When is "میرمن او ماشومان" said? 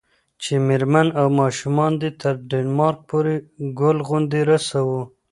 0.67-1.91